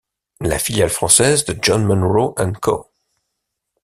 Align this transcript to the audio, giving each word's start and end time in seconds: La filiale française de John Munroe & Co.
La 0.39 0.57
filiale 0.57 0.89
française 0.89 1.45
de 1.45 1.55
John 1.61 1.85
Munroe 1.85 2.33
& 2.47 2.59
Co. 2.59 2.89